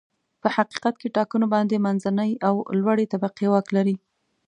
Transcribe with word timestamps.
په 0.41 0.47
حقیقت 0.55 0.95
کې 1.01 1.13
ټاکنو 1.17 1.45
باندې 1.53 1.83
منځنۍ 1.85 2.31
او 2.47 2.55
لوړې 2.79 3.05
طبقې 3.13 3.45
واک 3.51 3.67
لري. 3.75 3.95